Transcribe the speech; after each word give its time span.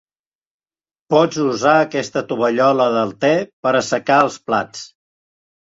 Pots 1.13 1.37
usar 1.43 1.75
aquesta 1.83 2.25
tovallola 2.33 2.89
del 2.99 3.15
te 3.27 3.33
per 3.65 3.77
assecar 3.85 4.21
els 4.29 4.43
plats. 4.51 4.87